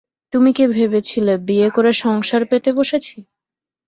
[0.33, 3.17] তুমি কি ভেবেছিলে বিয়ে করে, সংসার পেতে বসেছি?